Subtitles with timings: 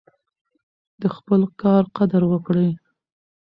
[1.01, 2.69] د خپل کار قدر وکړئ.